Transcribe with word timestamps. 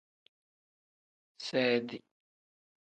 Seedi. 1.45 1.97